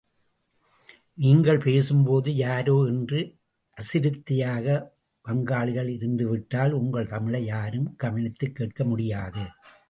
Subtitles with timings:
[1.13, 3.35] நீங்கள் பேசும்போது யாரோ என்று
[3.77, 4.87] அசிரத்தையாக
[5.25, 9.43] வங்காளிகள் இருந்துவிட்டால் உங்கள் தமிழை யாரும் கவனித்துக் கேட்க முடியாது.